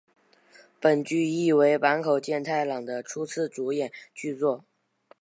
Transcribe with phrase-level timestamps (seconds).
[0.79, 4.65] 本剧亦为坂口健太郎的初次主演剧作。